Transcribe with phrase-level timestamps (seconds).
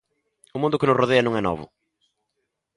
[0.55, 1.65] O mundo que nos rodea non é novo.